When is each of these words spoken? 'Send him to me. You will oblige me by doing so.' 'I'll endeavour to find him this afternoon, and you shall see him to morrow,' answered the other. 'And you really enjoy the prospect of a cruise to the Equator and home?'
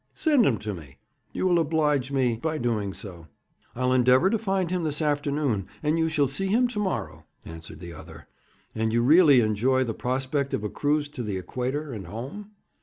'Send 0.15 0.47
him 0.47 0.57
to 0.57 0.73
me. 0.73 0.97
You 1.31 1.45
will 1.45 1.59
oblige 1.59 2.11
me 2.11 2.35
by 2.35 2.57
doing 2.57 2.91
so.' 2.91 3.27
'I'll 3.75 3.93
endeavour 3.93 4.31
to 4.31 4.39
find 4.39 4.71
him 4.71 4.83
this 4.83 4.99
afternoon, 4.99 5.67
and 5.83 5.99
you 5.99 6.09
shall 6.09 6.27
see 6.27 6.47
him 6.47 6.67
to 6.69 6.79
morrow,' 6.79 7.25
answered 7.45 7.79
the 7.79 7.93
other. 7.93 8.27
'And 8.73 8.91
you 8.91 9.03
really 9.03 9.41
enjoy 9.41 9.83
the 9.83 9.93
prospect 9.93 10.55
of 10.55 10.63
a 10.63 10.69
cruise 10.69 11.07
to 11.09 11.21
the 11.21 11.37
Equator 11.37 11.93
and 11.93 12.07
home?' 12.07 12.49